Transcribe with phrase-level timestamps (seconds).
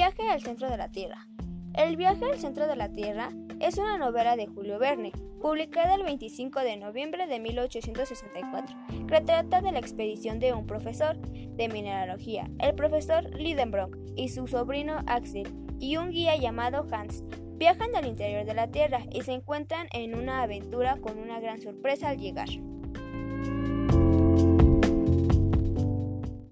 [0.00, 1.26] Viaje al centro de la Tierra.
[1.74, 3.28] El viaje al centro de la Tierra
[3.60, 8.76] es una novela de Julio Verne, publicada el 25 de noviembre de 1864,
[9.06, 14.46] que trata de la expedición de un profesor de mineralogía, el profesor Lidenbrock, y su
[14.46, 17.22] sobrino Axel, y un guía llamado Hans.
[17.58, 21.60] Viajan al interior de la Tierra y se encuentran en una aventura con una gran
[21.60, 22.48] sorpresa al llegar.